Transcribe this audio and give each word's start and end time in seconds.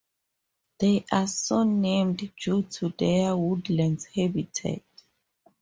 They 0.79 1.05
are 1.11 1.27
so 1.27 1.61
named 1.61 2.31
due 2.35 2.63
to 2.63 2.89
their 2.97 3.37
woodlands 3.37 4.05
habitat. 4.05 4.81